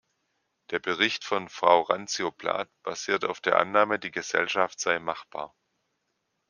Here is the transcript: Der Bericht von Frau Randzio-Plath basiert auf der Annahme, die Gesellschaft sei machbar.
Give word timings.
Der 0.71 0.79
Bericht 0.79 1.23
von 1.23 1.47
Frau 1.47 1.81
Randzio-Plath 1.81 2.71
basiert 2.81 3.23
auf 3.23 3.39
der 3.39 3.59
Annahme, 3.59 3.99
die 3.99 4.09
Gesellschaft 4.09 4.79
sei 4.79 4.97
machbar. 4.97 5.55